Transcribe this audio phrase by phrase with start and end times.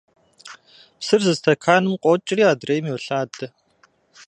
[0.99, 3.45] Псыр зы стэканым къокӀри адрейм йолъадэ.